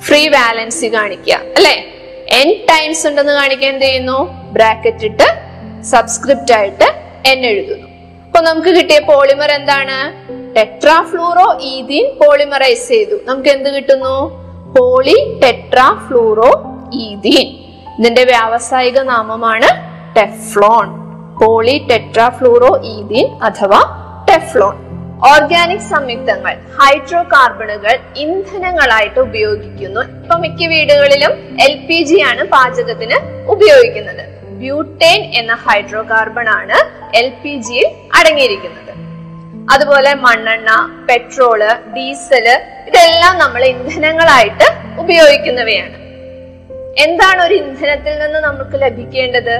free 0.00 0.28
valency 0.28 0.94
കാണിക്കുക. 0.94 1.34
അല്ലെ? 1.34 1.84
എൻ 2.28 2.66
ടൈംസ് 2.70 3.06
ഉണ്ടെന്ന് 3.06 3.32
കാണിക്കാൻ 3.32 3.72
എന്ത് 3.72 3.86
ചെയ്യുന്നു? 3.86 4.50
ബ്രാക്കറ്റ് 4.52 5.04
ഇട്ട് 5.04 5.51
സബ്സ്ക്രിപ്റ്റ് 5.84 6.52
ആയിട്ട് 6.52 6.84
എൻ 7.26 7.46
എഴുതുന്നു. 7.46 7.88
അപ്പൊ 8.26 8.40
നമുക്ക് 8.40 8.68
കിട്ടിയ 8.68 8.98
പോളിമർ 8.98 9.50
എന്താണ്? 9.50 9.96
ടെട്രാഫ്ലൂറോ 10.56 11.58
ഈഥീൻ 11.60 12.12
പോളിമറൈസ് 12.14 12.88
ചെയ്തു. 12.88 13.16
നമുക്ക് 13.24 13.48
എന്ത് 13.48 13.74
കിട്ടുന്നു? 13.74 14.42
പോളി 14.78 15.40
ടെട്രാഫ്ലൂറോ 15.44 16.50
ഈഥീൻ 16.92 17.48
ഇതിന്റെ 17.98 18.24
വ്യാവസായിക 18.24 18.98
നാമമാണ് 18.98 19.68
ടെഫ്ലോൺ 20.16 20.88
പോളി 21.40 21.86
ടെട്രാഫ്ലൂറോ 21.90 22.80
ഈഥീൻ 22.84 23.26
അഥവാ 23.42 23.80
ടെഫ്ലോൺ 24.30 24.76
ഓർഗാനിക് 25.32 25.88
സംയുക്തങ്ങൾ 25.90 26.56
ഹൈഡ്രോ 26.80 27.22
കാർബണുകൾ 27.22 27.98
ഇന്ധനങ്ങളായിട്ട് 28.16 29.20
ഉപയോഗിക്കുന്നു. 29.20 30.00
ഇപ്പൊ 30.00 30.38
മിക്ക 30.38 30.68
വീടുകളിലും 30.68 31.30
എൽ 31.60 31.86
പി 31.88 32.02
ജി 32.02 32.20
ആണ് 32.20 32.44
പാചകത്തിന് 32.44 33.48
ഉപയോഗിക്കുന്നത്. 33.48 34.41
ബ്യൂട്ടേൻ 34.62 35.20
എന്ന 35.34 35.54
ഹൈഡ്രോ 35.54 36.02
കാർബൺ 36.02 36.48
ആണ് 36.48 36.78
എൽ 37.16 37.28
പി 37.42 37.56
ജിയിൽ 37.56 37.86
അടങ്ങിയിരിക്കുന്നത്. 38.14 38.92
അതുപോലെ 39.72 40.14
മണ്ണെണ്ണ 40.14 40.70
പെട്രോൾ 41.08 41.60
ഡീസൽ 41.96 42.46
ഇതെല്ലാം 42.88 43.38
നമ്മൾ 43.38 43.64
ഇന്ധനങ്ങളായിട്ട് 43.64 44.66
ഉപയോഗിക്കുന്നവയാണ്. 45.00 45.96
എന്താണ് 46.98 47.42
ഒരു 47.42 47.54
ഇന്ധനത്തിൽ 47.54 48.18
നിന്ന് 48.18 48.38
നമുക്ക് 48.38 48.82
ലഭിക്കേണ്ടത്? 48.82 49.56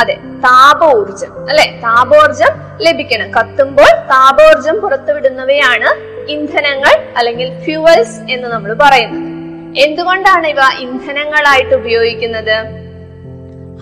അതെ 0.00 0.14
താപോർജം 0.44 1.48
അല്ലെ? 1.48 1.64
താപോർജം 1.64 2.52
ലഭിക്കണം. 2.80 3.30
കത്തുമ്പോൾ 3.30 3.90
താപോർജം 4.12 4.80
പുറത്തുവിടുന്നവയാണ് 4.80 5.90
ഇന്ധനങ്ങൾ 6.30 6.94
അല്ലെങ്കിൽ 7.16 7.64
ഫ്യൂവൽസ് 7.64 8.20
എന്ന് 8.30 8.48
നമ്മൾ 8.48 8.72
പറയുന്നത്. 8.80 9.28
എന്തുകൊണ്ടാണ് 9.84 10.46
ഇവ 10.46 10.60
ഇന്ധനങ്ങളായിട്ട് 10.78 11.74
ഉപയോഗിക്കുന്നത്? 11.74 12.81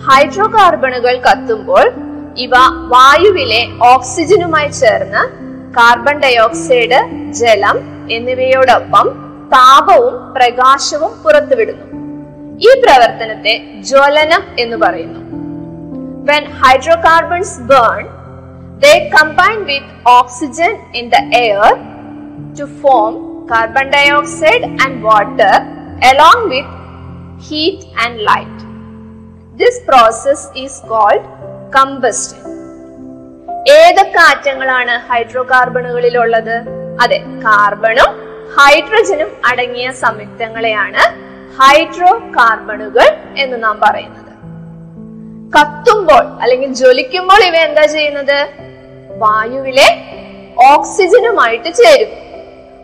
ഹൈഡ്രോ 0.05 0.45
കാർബണുകൾ 0.55 1.15
കത്തുമ്പോൾ 1.25 1.85
ഇവ 2.43 2.53
വായുവിലെ 2.93 3.61
ഓക്സിജനുമായി 3.93 4.69
ചേർന്ന് 4.79 5.23
കാർബൺ 5.77 6.17
ഡയോക്സൈഡ് 6.19 6.99
ജലം 7.39 7.77
എന്നിവയോടൊപ്പം 8.15 9.07
താപവും 9.53 10.15
പ്രകാശവും 10.35 11.11
പുറത്തുവിടുന്നു 11.23 11.87
ഈ 12.59 12.71
പ്രവർത്തനത്തെ 12.83 13.55
ജ്വലനം 13.91 14.43
എന്ന് 14.59 14.79
പറയുന്നു 14.85 15.19
when 16.23 16.43
hydrocarbons 16.53 17.51
burn, 17.61 18.01
they 18.79 19.09
combine 19.11 19.65
with 19.65 19.85
oxygen 20.11 20.73
in 20.93 21.09
the 21.09 21.21
air 21.35 21.69
to 22.55 22.67
form 22.81 23.15
carbon 23.47 23.89
dioxide 23.91 24.63
and 24.77 25.03
water 25.03 25.53
along 26.03 26.49
with 26.49 26.67
heat 27.41 27.79
and 27.97 28.21
light. 28.21 28.50
This 29.61 29.75
process 29.89 30.45
is 30.55 30.81
called 30.81 31.25
combustion. 31.75 32.43
ഏതൊക്കെ 33.71 34.19
ആറ്റങ്ങളാണ് 34.19 34.93
ഹൈഡ്രോ 35.09 35.43
കാർബണുകളിൽ 35.43 36.17
ഉള്ളത് 36.17 36.55
അതെ 37.01 37.17
കാർബണും 37.17 38.11
ഹൈഡ്രജനും 38.57 39.29
അടങ്ങിയ 39.45 39.91
സംയുക്തങ്ങളെയാണ് 39.91 41.03
ഹൈഡ്രോ 41.59 42.17
കാർബണുകൾ 42.37 43.07
എന്ന് 43.37 43.63
നാം 43.63 43.79
പറയുന്നത്. 43.83 44.31
കത്തുമ്പോൾ 45.57 46.23
അല്ലെങ്കിൽ 46.41 46.73
ജ്വലിക്കുമ്പോൾ 46.73 47.43
ഇവ 47.43 47.55
എന്താ 47.55 47.85
ചെയ്യുന്നത്? 47.85 48.39
വായുവിലെ 49.09 49.89
ഓക്സിജനുമായിട്ട് 50.71 51.73
ചേരും. 51.73 52.11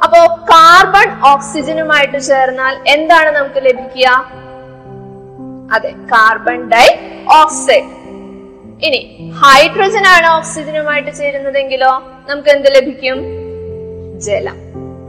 അപ്പോ 0.04 0.20
കാർബൺ 0.54 1.22
ഓക്സിജനുമായിട്ട് 1.34 2.18
ചേർന്നാൽ 2.18 2.78
എന്താണ് 2.88 3.30
നമുക്ക് 3.30 3.66
ലഭിക്കുക? 3.66 4.47
അതെ 5.74 5.90
കാർബൺ 5.90 6.70
ഡൈ 6.70 6.88
ഓക്സൈഡ് 7.40 7.90
ഇനി 8.86 9.32
ഹൈഡ്രജൻ 9.44 10.08
ആണ് 10.08 10.28
ഓക്സിജനുമായിട്ട് 10.28 11.16
ചേരുന്നതെങ്കിലോ 11.16 11.92
നമുക്ക് 12.30 12.50
എന്ത് 12.50 12.76
ലഭിക്കും? 12.76 13.18
ജലം. 14.20 14.58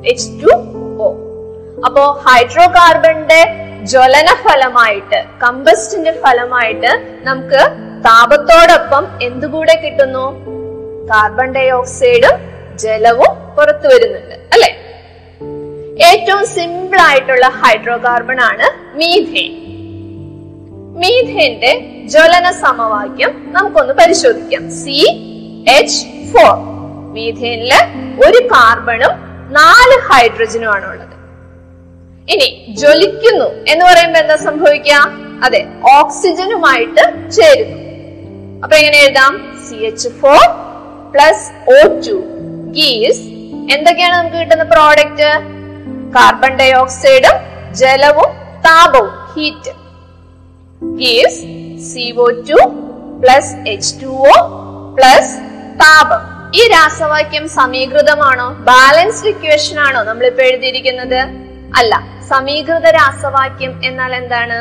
എച്ച് 0.06 0.42
ടു 0.42 0.52
ഒ 1.02 1.08
അപ്പോ 1.86 2.22
ഹൈഡ്രോ 2.26 2.66
കാർബണിന്റെ 2.66 3.40
ജ്വലന 3.82 4.26
ഫലമായിട്ട് 4.34 5.24
കമ്പസ്റ്റിന്റെ 5.42 6.12
ഫലമായിട്ട് 6.12 7.18
നമുക്ക് 7.24 7.60
താപത്തോടൊപ്പം 8.04 9.06
എന്തുകൂടെ 9.22 9.74
കിട്ടുന്നു? 9.74 10.26
കാർബൺ 11.08 11.52
ഡൈ 11.52 11.70
ഓക്സൈഡും 11.70 12.36
ജലവും 12.76 13.54
പുറത്തു 13.56 13.86
വരുന്നുണ്ട് 13.88 14.34
അല്ലെ? 14.52 14.70
ഏറ്റവും 16.06 16.46
സിമ്പിൾ 16.46 17.00
ആയിട്ടുള്ള 17.00 17.46
ഹൈഡ്രോ 17.46 17.96
കാർബൺ 17.96 18.40
ആണ് 18.40 18.96
മീഥേൻ 18.96 19.67
മീഥേന്റെ 21.00 21.72
ജ്വലന 22.12 22.46
സമവാക്യം 22.64 23.30
നമുക്കൊന്ന് 23.54 23.94
പരിശോധിക്കാം. 23.94 24.62
സി 24.80 24.96
എച്ച് 25.76 26.00
ഫോർ 26.32 26.54
മീഥേനിൽ 27.14 27.72
ഒരു 28.26 28.40
കാർബണും 28.52 29.12
നാല് 29.58 29.96
ഹൈഡ്രജനും 30.08 30.70
ആണ് 30.72 30.86
ഉള്ളത് 30.92 31.14
ഇനി 32.32 32.48
ജ്വലിക്കുന്നു 32.80 33.48
എന്ന് 33.72 33.84
പറയുമ്പോ 33.84 34.18
എന്താ 34.20 34.36
സംഭവിക്കുക? 34.36 34.96
അതെ 35.44 35.60
ഓക്സിജനുമായിട്ട് 35.98 37.04
ചേരുന്നു. 37.30 37.78
അപ്പൊ 38.62 38.74
എങ്ങനെ 38.76 38.98
എഴുതാം? 39.04 39.32
C 39.66 39.76
H 39.90 40.08
four 40.20 40.42
plus 41.14 41.46
O 41.76 41.80
two 42.06 42.16
gives 42.78 43.24
എന്തൊക്കെയാണ് 43.74 44.14
നമുക്ക് 44.16 44.36
കിട്ടുന്ന 44.36 44.64
പ്രോഡക്റ്റ് 44.74 45.30
കാർബൺ 46.16 46.52
ഡൈ 46.60 46.70
ഓക്സൈഡും 46.72 47.36
ജലവും 47.80 48.30
താപവും 48.66 49.10
heat 49.34 49.72
gives 50.82 51.40
CO2 51.88 52.58
plus 53.22 53.56
H 53.68 54.02
two 54.02 54.06
O 54.06 54.36
plus 54.94 55.38
താപം. 55.80 56.52
ഈ 56.54 56.68
രാസവാക്യം 56.68 57.48
സമീകൃതമാണോ? 57.48 58.48
ബാലൻസ്ഡ് 58.50 59.28
ഇക്വേഷൻ 59.28 59.80
ആണോ 59.80 59.98
നമ്മൾ 59.98 60.08
നമ്മളിപ്പോ 60.08 60.42
എഴുതിയിരിക്കുന്നത്? 60.42 61.20
അല്ല 61.76 62.02
സമീകൃത 62.28 62.86
രാസവാക്യം 62.90 63.84
എന്നാൽ 63.84 64.14
എന്താണ്? 64.14 64.58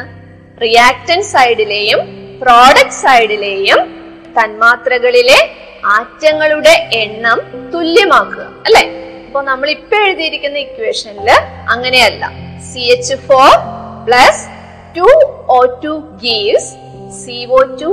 റിയാക്ടൻ 0.61 1.23
സൈഡിലെയും 1.23 1.99
പ്രോഡക്റ്റ് 2.41 2.99
സൈഡിലെയും 3.03 3.79
തന്മാത്രകളിലെ 4.39 5.49
ആറ്റങ്ങളുടെ 5.85 6.89
എണ്ണം 6.93 7.71
തുല്യമാക്കുക 7.73 8.43
അല്ലെ? 8.65 8.85
അപ്പൊ 9.27 9.41
നമ്മൾ 9.41 9.69
ഇപ്പൊ 9.69 9.97
എഴുതിയിരിക്കുന്ന 9.97 10.57
ഇക്വേഷനിൽ 10.57 11.29
അങ്ങനെയല്ല. 11.69 12.31
C 12.73 12.79
H 12.79 13.15
four 13.15 13.51
plus 14.05 14.56
two 14.95 15.35
O 15.49 15.65
two 15.65 16.03
gives 16.23 16.71
C 17.25 17.45
O 17.51 17.63
two 17.81 17.85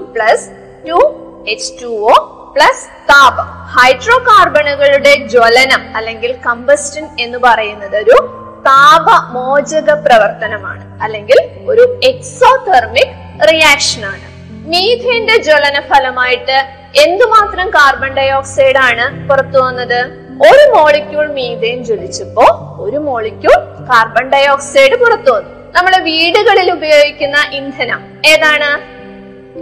plus 2.55 2.85
താപം 3.11 3.47
ഹൈഡ്രോ 3.47 4.19
കാർബണുകളുടെ 4.19 5.15
ജ്വലനം 5.15 5.97
അല്ലെങ്കിൽ 5.97 6.37
കമ്പസ്റ്റൻ 6.47 7.09
എന്ന് 7.21 7.39
പറയുന്നത് 7.39 7.97
ഒരു 7.97 8.45
താപമോചക 8.67 9.95
പ്രവർത്തനമാണ് 9.95 11.03
അല്ലെങ്കിൽ 11.03 11.37
ഒരു 11.69 12.01
എക്സോതെർമിക് 12.03 13.49
റിയാക്ഷൻ 13.53 14.05
ആണ്. 14.05 14.35
മീഥേന്റെ 14.69 15.37
ജ്വലന 15.37 15.81
ഫലമായിട്ട് 15.81 16.59
എന്തുമാത്രം 16.99 17.71
കാർബൺ 17.71 18.09
ഡൈ 18.09 18.31
ഓക്സൈഡ് 18.31 18.77
ആണ് 18.77 19.29
പുറത്തു 19.29 19.59
വന്നത്? 19.59 20.01
ഒരു 20.43 20.79
മോളിക്യൂൾ 20.79 21.33
മീഥേൻ 21.33 21.85
ജ്വലിച്ചപ്പോ 21.85 22.77
ഒരു 22.81 22.97
മോളിക്യൂൾ 22.97 23.57
കാർബൺ 23.65 24.31
ഡൈ 24.31 24.47
ഓക്സൈഡ് 24.47 24.97
പുറത്തു 24.97 25.31
വന്നു. 25.31 25.64
നമ്മുടെ 25.75 25.99
വീടുകളിൽ 25.99 26.69
ഉപയോഗിക്കുന്ന 26.73 27.39
ഇന്ധനം 27.59 28.01
ഏതാണ്? 28.33 28.71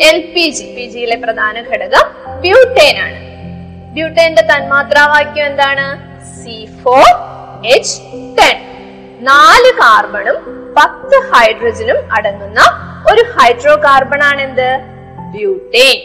എൽ 0.08 0.18
പി 0.34 0.44
ജി 0.56 0.66
പി 0.74 0.84
ജിയിലെ 0.92 1.16
പ്രധാന 1.16 1.56
ഘടകം 1.70 2.04
ബ്യൂട്ടേൻ 2.40 2.96
ആണ്. 3.06 3.18
ബ്യൂട്ടേന്റെ 3.94 4.42
തന്മാത്രാവാക്യം 4.42 5.46
എന്താണ്? 5.46 5.86
സി 6.38 6.56
ഫോർ 6.82 7.08
എച്ച് 7.74 7.96
ടെൻ 8.38 8.58
നാല് 9.30 9.70
കാർബണും 9.80 10.38
പത്ത് 10.78 11.16
ഹൈഡ്രജനും 11.32 11.98
അടങ്ങുന്ന 12.12 12.60
ഒരു 13.10 13.22
ഹൈഡ്രോ 13.34 13.74
കാർബൺ 13.76 14.22
ആണ് 14.30 14.40
എന്ത്? 14.40 14.70
ബ്യൂട്ടേൻ 15.34 15.98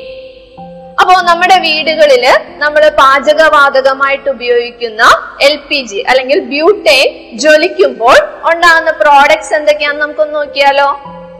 അപ്പോ 0.97 1.15
നമ്മുടെ 1.21 1.57
വീടുകളിൽ 1.57 2.23
നമ്മൾ 2.57 2.83
പാചകവാതകമായിട്ട് 2.99 4.29
ഉപയോഗിക്കുന്ന 4.29 5.03
എൽ 5.41 5.55
പി 5.69 5.79
ജി 5.81 5.99
അല്ലെങ്കിൽ 6.09 6.39
ബ്യൂട്ടേൻ 6.53 7.07
ജ്വലിക്കുമ്പോൾ 7.35 8.17
ഉണ്ടാകുന്ന 8.51 8.91
പ്രോഡക്ട്സ് 9.01 9.53
എന്തൊക്കെയാന്ന് 9.53 10.01
നമുക്കൊന്ന് 10.01 10.35
നോക്കിയാലോ? 10.35 10.87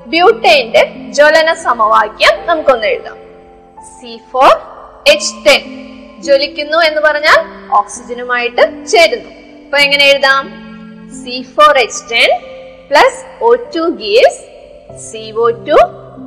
ബ്യൂട്ടേന്റെ 0.08 0.82
ജ്വലന 1.10 1.50
സമവാക്യം 1.64 2.36
നമുക്കൊന്ന് 2.46 2.88
എഴുതാം. 2.88 3.18
സി 3.98 4.14
ഫോർ 4.32 4.54
എച്ച് 5.08 5.34
ടെൻ 5.46 5.64
ജ്വലിക്കുന്നു 6.20 6.78
എന്ന് 6.80 7.02
പറഞ്ഞാൽ 7.02 7.40
ഓക്സിജനുമായിട്ട് 7.72 8.64
ചേരുന്നു. 8.88 9.32
അപ്പൊ 9.66 9.78
എങ്ങനെ 9.78 10.06
എഴുതാം? 10.12 10.44
C 11.22 11.36
four 11.56 11.74
H 11.78 12.04
ten 12.12 12.30
plus 12.92 13.20
O 13.42 13.52
two 13.76 13.84
gives 14.04 14.40
C 15.08 15.24
O 15.38 15.50
two 15.70 15.80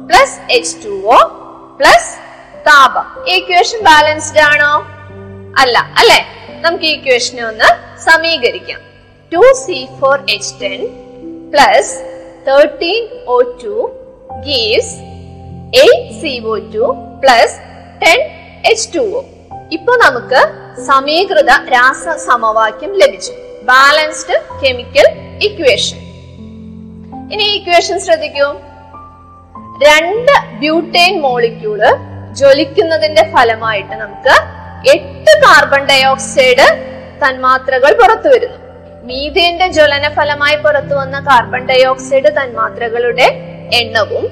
plus 0.08 0.36
H 0.56 0.74
two 0.84 0.94
O 1.16 1.20
plus 1.76 2.10
താപം. 2.66 3.06
ഇക്വേഷൻ 3.26 3.80
ബാലൻസ്ഡ് 3.82 4.40
ആണോ? 4.40 4.72
അല്ല 5.58 5.78
അല്ലെ? 6.00 6.20
നമുക്ക് 6.60 6.84
ഈ 6.84 6.92
ഇക്വേഷനെ 6.92 7.42
ഒന്ന് 7.44 7.68
സമീകരിക്കാം. 8.04 8.80
Two 9.32 9.42
C 9.66 9.88
four 10.00 10.16
H 10.30 10.52
ten 10.62 10.80
plus 11.52 11.92
thirteen 12.48 13.02
O 13.26 13.40
two 13.64 13.74
gives 14.46 14.94
eight 15.84 16.20
C 16.20 16.32
O 16.46 16.56
two 16.74 16.86
plus 17.22 17.56
ten 18.02 18.20
H 18.70 18.88
two 18.94 18.98
O 18.98 19.22
ഇപ്പൊ 19.72 19.92
നമുക്ക് 19.96 20.40
സമീകൃത 20.82 21.50
രാസ 21.72 22.04
സമവാക്യം 22.26 22.92
ലഭിച്ചു. 22.94 23.32
ബാലൻസ്ഡ് 23.62 24.38
കെമിക്കൽ 24.62 25.06
ഇക്വേഷൻ 25.42 25.98
ഇനി 27.32 27.44
ഇക്വേഷൻ 27.44 28.00
ശ്രദ്ധിക്കൂ. 28.00 28.46
രണ്ട് 29.86 30.32
ബ്യൂട്ടേൻ 30.60 31.12
മോളിക്യൂൾ 31.20 31.82
ജ്വലിക്കുന്നതിന്റെ 32.34 33.32
ഫലമായിട്ട് 33.34 33.92
നമുക്ക് 33.92 34.34
എട്ട് 34.90 35.32
കാർബൺ 35.42 35.86
ഡൈ 35.86 36.02
ഓക്സൈഡ് 36.04 36.66
തന്മാത്രകൾ 37.24 37.92
പുറത്തു 37.92 38.28
വരുന്നു. 38.28 38.58
മീഥേന്റെ 39.02 39.68
ജ്വലന 39.68 40.08
ഫലമായി 40.08 40.56
പുറത്തു 40.56 40.94
വന്ന 40.94 41.20
കാർബൺ 41.20 41.66
ഡൈ 41.66 41.84
ഓക്സൈഡ് 41.84 42.30
തന്മാത്രകളുടെ 42.42 43.26
എണ്ണവും 43.74 44.26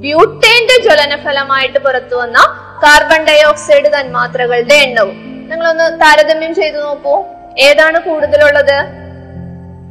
ബ്യൂട്ടേന്റെ 0.00 0.82
ജ്വലന 0.82 1.16
ഫലമായിട്ട് 1.24 1.78
പുറത്തു 1.78 2.16
വന്ന 2.16 2.38
കാർബൺ 2.82 3.24
ഡൈ 3.24 3.42
ഓക്സൈഡ് 3.42 4.00
തന്മാത്രകളുടെ 4.00 4.74
എണ്ണവും. 4.74 5.48
നിങ്ങളൊന്ന് 5.50 6.00
താരതമ്യം 6.00 6.54
ചെയ്തു 6.54 6.76
നോക്കൂ. 6.76 7.24
ഏതാണ് 7.58 7.98
കൂടുതലുള്ളത്? 8.00 8.78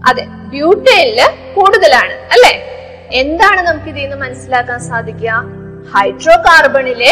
അതെ 0.07 0.23
ബ്യൂട്ടേനിൽ 0.53 1.19
കൂടുതലാണ് 1.55 2.13
അല്ലെ? 2.13 2.53
എന്താണ് 3.11 3.61
നമുക്ക് 3.61 3.89
ഇതിൽ 3.89 4.01
നിന്ന് 4.01 4.15
മനസ്സിലാക്കാൻ 4.15 4.79
സാധിക്കുക? 4.79 5.62
ഹൈഡ്രോ 5.91 6.35
കാർബണിലെ 6.35 7.11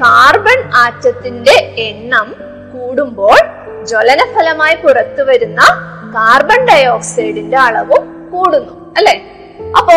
കാർബൺ 0.00 0.70
ആറ്റത്തിന്റെ 0.74 1.74
എണ്ണം 1.76 2.34
കൂടുമ്പോൾ 2.72 3.38
ജ്വലന 3.84 4.18
ഫലമായി 4.34 4.74
പുറത്തു 4.74 5.22
വരുന്ന 5.22 5.60
കാർബൺ 6.14 6.66
ഡൈ 6.66 6.84
ഓക്സൈഡിന്റെ 6.84 7.56
അളവും 7.56 8.30
കൂടുന്നു 8.30 8.94
അല്ലെ? 8.96 9.20
അപ്പോ 9.78 9.96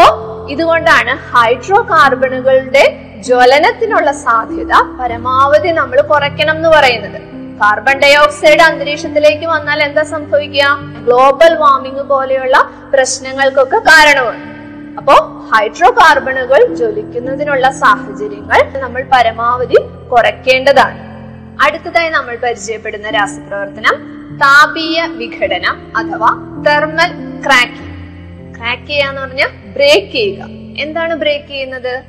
ഇതുകൊണ്ടാണ് 0.49 1.09
ഹൈഡ്രോ 1.09 1.81
കാർബണുകളുടെ 1.81 3.13
ജ്വലനത്തിനുള്ള 3.19 4.12
സാധ്യത 4.12 4.73
പരമാവധി 4.99 5.67
നമ്മൾ 5.67 6.01
കുറയ്ക്കണം 6.01 6.55
എന്ന് 6.55 6.69
പറയുന്നത്. 6.69 7.21
കാർബൺ 7.62 7.99
ഡൈ 7.99 8.15
ഓക്സൈഡ് 8.15 8.62
അന്തരീക്ഷത്തിലേക്ക് 8.62 9.45
വന്നാൽ 9.45 9.83
എന്താ 9.83 10.03
സംഭവിക്കുക? 10.03 10.77
ഗ്ലോബൽ 11.03 11.55
വാർമിംഗ് 11.55 12.01
പോലെയുള്ള 12.01 12.71
പ്രശ്നങ്ങൾക്കൊക്കെ 12.93 13.77
കാരണമാണ്. 13.77 14.52
അപ്പോ 14.97 15.13
ഹൈഡ്രോ 15.53 15.89
കാർബണുകൾ 15.91 16.75
ജ്വലിക്കുന്നതിനുള്ള 16.75 17.71
സാഹചര്യങ്ങൾ 17.71 18.79
നമ്മൾ 18.79 19.06
പരമാവധി 19.13 19.75
കുറയ്ക്കേണ്ടതാണ്. 20.12 20.99
അടുത്തതായി 21.62 22.10
നമ്മൾ 22.10 22.36
പരിചയപ്പെടുന്ന 22.36 23.10
രാസപ്രവർത്തനം 23.10 24.13
താപീയ 24.38 25.06
വിഘടനം 25.06 25.93
അഥവാ 25.97 26.29
തെർമൽ 26.67 27.41
ക്രാക്കിംഗ്. 27.45 28.58
ക്രാക്ക് 28.58 28.88
ചെയ്യാന്ന് 28.88 29.21
പറഞ്ഞാൽ 29.21 29.47
ബ്രേക്ക് 29.73 30.12
ചെയ്യുക. 30.12 30.45
എന്താണ് 30.77 31.15
ബ്രേക്ക് 31.15 31.47
ചെയ്യുന്നത്? 31.47 32.03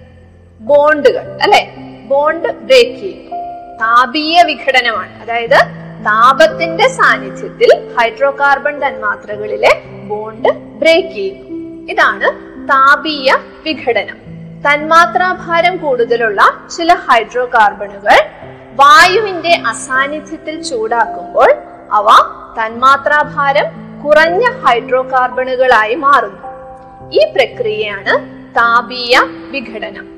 ബോണ്ടുകൾ 0.61 1.39
അല്ലെ? 1.43 1.75
ബോണ്ട് 2.07 2.49
ബ്രേക്ക് 2.49 3.01
ചെയ്യുക. 3.01 3.37
താപീയ 3.75 4.43
വിഘടനമാണ്. 4.43 5.23
അതായത് 5.23 5.59
താപത്തിന്റെ 6.07 6.89
സാന്നിധ്യത്തിൽ 6.89 7.95
ഹൈഡ്രോ 7.99 8.31
കാർബൺ 8.31 8.87
തന്മാത്രകളിലെ 8.87 9.83
ബോണ്ട് 10.07 10.49
ബ്രേക്ക് 10.49 11.09
ചെയ്യുക. 11.09 11.45
ഇതാണ് 11.91 12.54
താപീയ 12.65 13.35
വിഘടനം. 13.65 14.19
തന്മാത്രാഭാരം 14.65 15.77
കൂടുതലുള്ള 15.77 16.67
ചില 16.77 16.95
ഹൈഡ്രോ 16.95 17.47
കാർബണുകൾ 17.47 18.17
വായുവിന്റെ 18.73 19.63
അസാന്നിധ്യത്തിൽ 19.67 20.63
ചൂടാക്കുമ്പോൾ 20.63 21.55
അവ 21.93 22.07
തന്മാത്രാഭാരം 22.59 23.67
കുറഞ്ഞ 24.05 24.45
ഹൈഡ്രോ 24.65 25.03
കാർബണുകളായി 25.03 25.95
മാറുന്നു. 25.95 26.43
ഈ 27.13 27.33
പ്രക്രിയയാണ് 27.37 28.15
താപീയ 28.57 29.21
വിഘടനം. 29.51 30.15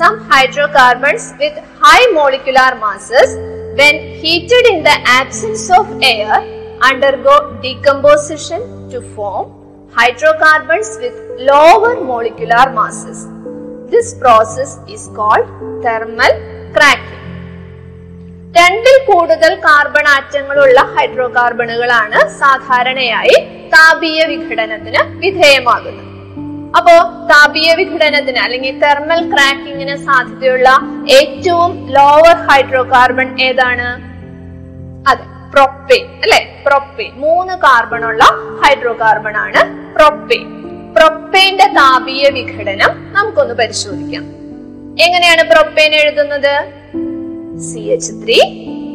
Some 0.00 0.18
hydrocarbons 0.32 1.24
with 1.40 1.56
high 1.80 2.04
molecular 2.18 2.70
masses, 2.84 3.30
when 3.78 3.96
heated 4.22 4.64
in 4.72 4.78
the 4.84 4.96
absence 5.18 5.64
of 5.78 5.86
air, 6.02 6.36
undergo 6.90 7.34
decomposition 7.64 8.60
to 8.88 8.98
form 9.16 9.61
hydrocarbons 9.92 10.98
with 10.98 11.16
lower 11.40 11.94
molecular 12.02 12.70
masses. 12.70 13.18
This 13.92 14.14
process 14.14 14.78
is 14.88 15.08
called 15.16 15.48
thermal 15.82 16.32
cracking. 16.74 17.18
രണ്ടിൽ 18.54 18.96
കൂടുതൽ 19.06 19.52
കാർബൺ 19.66 20.06
ആറ്റങ്ങളുള്ള 20.08 20.80
ഹൈഡ്രോകാർബണുകളാണ് 20.94 22.18
സാധാരണയായി 22.40 23.36
താപീയ 23.74 24.20
വിഘടനത്തിന് 24.26 25.02
വിധേയമാകുന്നത് 25.18 26.08
അപ്പോ 26.76 26.94
താപീയ 27.30 27.70
വിഘടനത്തിന് 27.74 28.38
അല്ലെങ്കിൽ 28.38 28.74
തെർമൽ 28.78 29.20
ക്രാക്കിങ്ങിന് 29.32 29.96
സാധ്യതയുള്ള 30.06 30.68
ഏറ്റവും 31.16 31.72
ലോവർ 31.96 32.36
ഹൈഡ്രോകാർബൺ 32.48 33.30
ഏതാണ് 33.48 33.88
അതെ 35.06 35.26
propane 35.52 36.06
അല്ലെ? 36.22 36.62
പ്രൊപ്പേൻ 36.66 37.10
മൂന്ന് 37.14 37.54
കാർബൺ 37.54 38.04
ഉള്ള 38.04 38.24
ഹൈഡ്രോ 38.62 38.92
കാർബൺ 39.00 39.36
ആണ് 39.36 39.94
പ്രൊപ്പേൻ 39.94 40.62
പ്രൊപ്പേന്റെ 40.94 41.66
താപീയ 41.66 42.28
വിഘടനം 42.28 43.12
നമുക്കൊന്ന് 43.12 43.54
പരിശോധിക്കാം. 43.54 44.22
എങ്ങനെയാണ് 45.00 45.42
പ്രൊപ്പേൻ 45.50 45.94
എഴുതുന്നത്? 45.94 46.54
C 47.60 47.78
H 47.78 48.12
three 48.12 48.38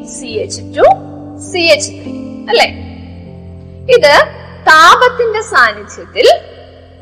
C 0.06 0.26
H 0.26 0.62
two 0.62 0.86
C 1.52 1.60
H 1.60 1.90
three 1.90 2.12
അല്ലെ? 2.50 2.68
ഇത് 3.96 4.14
താപത്തിന്റെ 4.68 5.42
സാന്നിധ്യത്തിൽ 5.42 6.28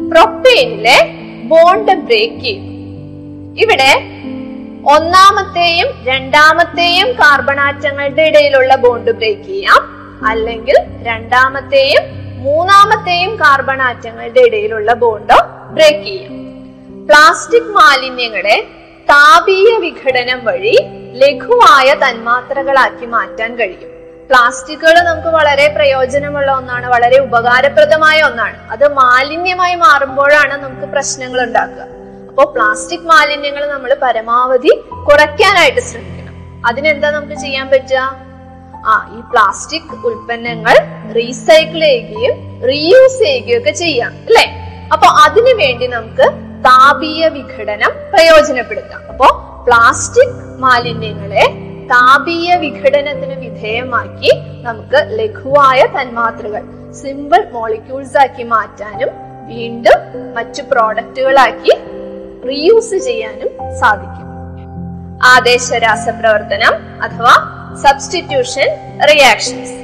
പ്രൊപ്പേനിലെ 0.10 0.98
ബോണ്ട് 1.44 1.91
ബ്രേക്ക് 1.91 2.41
ചെയ്യും. 2.41 2.63
ഇവിടെ 3.60 4.14
ഒന്നാമത്തെയും 4.93 5.88
രണ്ടാമത്തെയും 6.04 7.12
കാർബൺ 7.12 7.60
ആറ്റങ്ങളുടെ 7.60 8.21
ഇടയിലുള്ള 8.21 8.76
ബോണ്ട് 8.76 9.12
ബ്രേക്ക് 9.12 9.41
ചെയ്യാം. 9.41 9.82
അല്ലെങ്കിൽ 10.28 10.76
രണ്ടാമത്തെയും 11.02 12.04
മൂന്നാമത്തെയും 12.38 13.36
കാർബൺ 13.36 13.82
ആറ്റങ്ങളുടെ 13.82 14.39
ഇടയിലുള്ള 14.39 14.93
ബോണ്ട് 14.93 15.34
ബ്രേക്ക് 15.71 16.06
ചെയ്യാം. 16.06 16.32
പ്ലാസ്റ്റിക് 17.08 17.71
മാലിന്യങ്ങളെ 17.80 18.67
താപീയ 19.10 19.78
വിഘടനം 19.78 20.45
വഴി 20.45 20.76
ലഘുവായ 21.13 21.93
തന്മാത്രകളാക്കി 21.93 23.06
മാറ്റാൻ 23.06 23.56
കഴിയും. 23.56 23.91
പ്ലാസ്റ്റിക്കുകൾ 24.30 25.02
നമുക്ക് 25.02 25.28
വളരെ 25.28 25.67
പ്രയോജനമുള്ള 25.67 26.52
ഒന്നാണ് 26.52 26.88
വളരെ 26.88 27.19
ഉപകാരപ്രദമായ 27.19 28.21
ഒന്നാണ്. 28.21 28.58
അത് 28.71 28.93
മാലിന്യമായി 28.93 29.76
മാറുമ്പോഴാണ് 29.76 30.63
നമുക്ക് 30.63 30.88
പ്രശ്നങ്ങൾ 30.93 31.41
ഉണ്ടാക്കുക. 31.41 32.05
അപ്പോൾ 32.36 32.48
പ്ലാസ്റ്റിക് 32.56 33.06
മാലിന്യങ്ങൾ 33.10 33.63
നമ്മൾ 33.69 33.98
പരമാവധി 34.02 34.71
കുറയ്ക്കാനായിട്ട് 35.08 35.80
ശ്രമിക്കണം. 35.80 36.34
അതിനെന്താ 36.67 37.12
നമുക്ക് 37.12 37.34
ചെയ്യാൻ 37.34 37.69
പറ്റുക? 37.69 38.02
ആ 38.86 38.95
ഈ 39.17 39.19
പ്ലാസ്റ്റിക് 39.32 39.93
ഉൽപ്പന്നങ്ങൾ 40.08 40.76
റീസൈക്കിൾ 41.15 41.80
ചെയ്യുകയും 41.80 42.36
റീയൂസ് 42.69 43.19
ചെയ്യുകയും 43.19 43.60
ഒക്കെ 43.60 43.71
ചെയ്യാം 43.71 44.12
അല്ലെ? 44.28 44.45
അപ്പൊ 44.93 45.08
അതിനു 45.26 45.54
വേണ്ടി 45.62 45.88
നമുക്ക് 45.88 46.28
താപീയ 46.67 47.28
വിഘടനം 47.28 47.93
പ്രയോജനപ്പെടുത്താം. 48.13 49.02
അപ്പോ 49.12 49.30
പ്ലാസ്റ്റിക് 49.67 50.36
മാലിന്യങ്ങളെ 50.60 51.45
താപീയ 51.93 52.56
വിഘടനത്തിന് 52.56 53.39
വിധേയമാക്കി 53.45 54.32
നമുക്ക് 54.62 55.02
ലഘുവായ 55.19 55.82
തന്മാത്രകൾ 55.98 56.63
സിമ്പിൾ 57.02 57.41
മോളിക്യൂൾസ് 57.52 58.17
ആക്കി 58.17 58.43
മാറ്റാനും 58.43 59.10
വീണ്ടും 59.48 60.00
മറ്റു 60.34 60.62
പ്രോഡക്റ്റുകളാക്കി 60.71 61.74
റീയൂസ് 62.48 62.98
ചെയ്യാനും 63.06 63.50
സാധിക്കും. 63.80 64.22
ആദേശ 65.28 65.68
രാസപ്രവർത്തനം 65.84 66.74
അഥവാ 67.02 67.34
സബ്സ്റ്റിറ്റ്യൂഷൻ 67.84 68.68
റിയാക്ഷൻസ് 69.10 69.76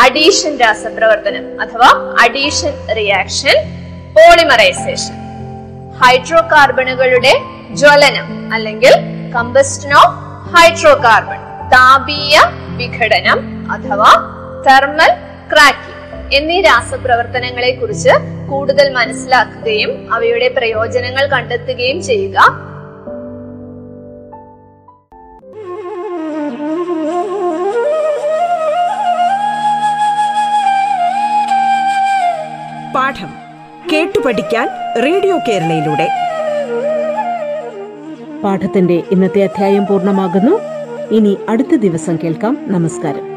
അഡീഷൻ 0.00 0.52
രാസപ്രവർത്തനം 0.56 1.44
അഥവാ 1.60 1.90
അഡീഷൻ 2.24 2.72
റിയാക്ഷൻ 2.96 3.56
പോളിമറൈസേഷൻ 4.16 5.14
ഹൈഡ്രോ 6.02 6.40
കാർബണുകളുടെ 6.52 7.34
ജ്വലനം 7.74 8.26
അല്ലെങ്കിൽ 8.54 8.94
കമ്പസ്റ്റൻ 9.34 9.92
ഓഫ് 9.94 10.14
ഹൈഡ്രോ 10.54 10.94
കാർബൺ 11.04 11.40
താപീയ 11.72 12.34
വിഘടനം 12.76 13.38
അഥവാ 13.72 14.10
തെർമൽ 14.66 15.12
ക്രാക്കിംഗ് 15.52 15.93
എന്നീ 16.34 16.60
രാസപ്രവർത്തനങ്ങളെ 16.60 17.70
കുറിച്ച് 17.70 18.08
കൂടുതൽ 18.50 18.92
മനസ്സിലാക്കുകയും 18.92 20.14
അവയുടെ 20.14 20.48
പ്രയോജനങ്ങൾ 20.48 21.26
കണ്ടെത്തുകയും 21.26 22.02
ചെയ്യുക. 22.02 22.38
പാഠം 32.94 33.30
കേട്ടു 33.92 34.18
പഠിക്കാൻ 34.18 34.68
റേഡിയോ 35.02 35.38
കേരളയിലൂടെ. 35.48 36.08
പാഠത്തിന്റെ 38.44 39.02
ഇന്നത്തെ 39.10 39.42
അധ്യായം 39.42 39.86
പൂർണമാകുന്നു. 39.86 40.60
ഇനി 41.14 41.36
അടുത്ത 41.48 41.74
ദിവസം 41.74 42.18
കേൾക്കാം. 42.24 42.58
നമസ്കാരം. 42.68 43.33